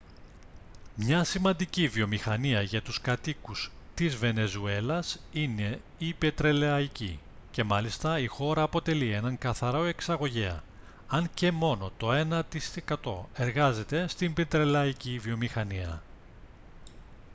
μια 0.95 1.23
σημαντική 1.23 1.87
βιομηχανία 1.87 2.61
για 2.61 2.81
τους 2.81 3.01
κατοίκους 3.01 3.71
της 3.95 4.15
βενεζουέλας 4.15 5.19
είναι 5.31 5.81
η 5.97 6.13
πετρελαϊκή 6.13 7.19
και 7.51 7.63
μάλιστα 7.63 8.19
η 8.19 8.27
χώρα 8.27 8.61
αποτελεί 8.61 9.11
έναν 9.11 9.37
καθαρό 9.37 9.83
εξαγωγέα 9.83 10.63
αν 11.07 11.29
και 11.33 11.51
μόνο 11.51 11.91
το 11.97 12.13
ένα 12.13 12.43
τοις 12.43 12.75
εκατό 12.75 13.29
εργάζεται 13.33 14.07
στην 14.07 14.33
πετρελαϊκή 14.33 15.19
βιομηχανία 15.19 16.01